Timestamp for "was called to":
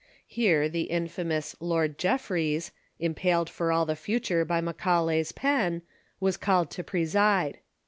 6.19-6.83